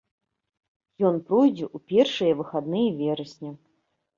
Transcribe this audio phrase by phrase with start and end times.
[1.09, 3.51] Ён пройдзе ў першыя выхадныя верасня.